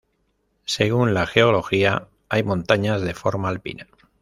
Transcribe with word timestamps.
Según 0.65 1.13
la 1.13 1.27
Geología 1.27 2.07
hay 2.27 2.41
montañas 2.41 3.01
de 3.03 3.13
forma 3.13 3.49
alpina. 3.49 3.85